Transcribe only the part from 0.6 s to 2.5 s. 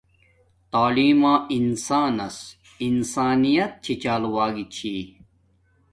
تعیلم ما انسانس